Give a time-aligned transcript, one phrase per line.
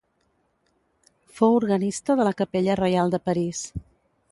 [1.41, 3.63] Fou organista de la capella reial de París.